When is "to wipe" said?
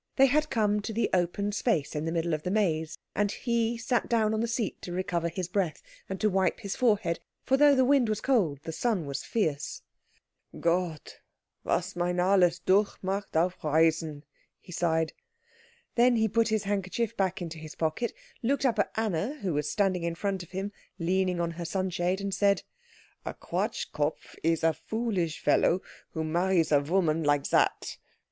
6.21-6.61